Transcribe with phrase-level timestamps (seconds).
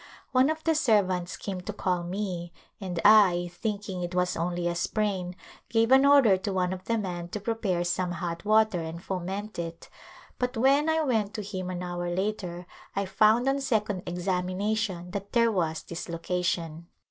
[0.31, 4.73] One of the servants came to call me and I, thinking it was only a
[4.73, 5.35] sprain,
[5.69, 9.59] gave an order to one of the men to prepare some hot water and foment
[9.59, 9.89] it,
[10.39, 15.33] but when I went to him an hour later I found on second examination that
[15.33, 16.87] there was dislocation.